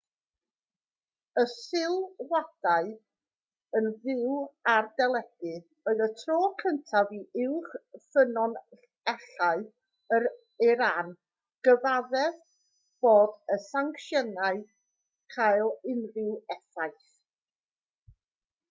[1.39, 2.87] y sylwadau
[3.79, 4.31] yn fyw
[4.75, 5.51] ar deledu
[5.91, 7.75] oedd y tro cyntaf i uwch
[8.07, 9.61] ffynonellau
[10.19, 10.27] yn
[10.69, 11.13] iran
[11.69, 12.41] gyfaddef
[13.07, 14.65] bod y sancsiynau'n
[15.37, 17.09] cael unrhyw effaith